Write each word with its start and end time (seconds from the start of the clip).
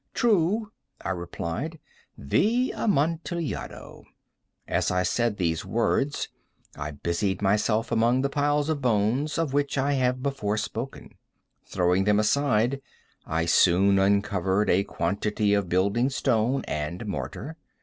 "True," 0.15 0.71
I 1.05 1.11
replied; 1.11 1.77
"the 2.17 2.73
Amontillado." 2.75 4.03
As 4.67 4.89
I 4.89 5.03
said 5.03 5.37
these 5.37 5.63
words 5.63 6.27
I 6.75 6.89
busied 6.89 7.43
myself 7.43 7.91
among 7.91 8.23
the 8.23 8.29
pile 8.29 8.57
of 8.67 8.81
bones 8.81 9.37
of 9.37 9.53
which 9.53 9.77
I 9.77 9.93
have 9.93 10.23
before 10.23 10.57
spoken. 10.57 11.13
Throwing 11.67 12.05
them 12.05 12.19
aside, 12.19 12.81
I 13.27 13.45
soon 13.45 13.99
uncovered 13.99 14.71
a 14.71 14.83
quantity 14.85 15.53
of 15.53 15.69
building 15.69 16.09
stone 16.09 16.63
and 16.67 17.05
mortar. 17.05 17.55